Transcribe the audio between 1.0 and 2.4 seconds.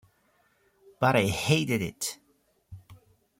I hated it.